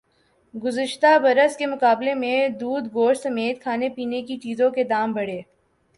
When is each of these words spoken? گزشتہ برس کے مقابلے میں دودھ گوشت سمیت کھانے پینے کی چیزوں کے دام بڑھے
گزشتہ 0.53 1.07
برس 1.23 1.57
کے 1.57 1.65
مقابلے 1.65 2.13
میں 2.13 2.47
دودھ 2.59 2.87
گوشت 2.93 3.23
سمیت 3.23 3.61
کھانے 3.61 3.89
پینے 3.89 4.21
کی 4.21 4.37
چیزوں 4.37 4.69
کے 4.71 4.83
دام 4.83 5.13
بڑھے 5.13 5.41